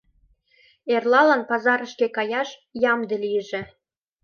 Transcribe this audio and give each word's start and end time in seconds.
Эрлалан 0.93 1.41
пазарышке 1.49 2.07
каяш 2.17 2.49
ямде 2.91 3.15
лийже... 3.23 3.61